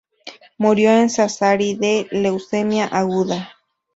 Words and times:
Murió 0.57 0.89
en 0.89 1.11
Sassari 1.11 1.75
de 1.75 2.07
leucemia 2.09 2.85
aguda. 2.87 3.53